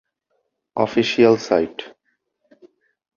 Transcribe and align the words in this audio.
official 0.77 1.35
site 1.37 1.77